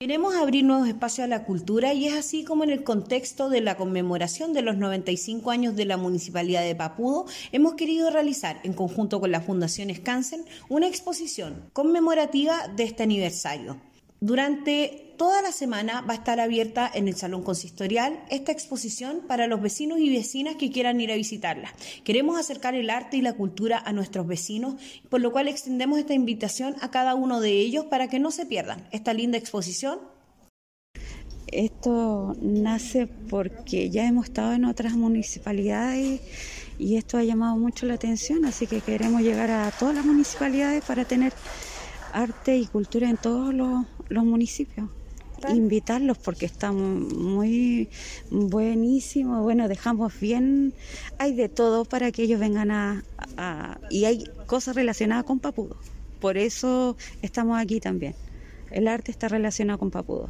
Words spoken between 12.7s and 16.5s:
este aniversario. Durante toda la semana va a estar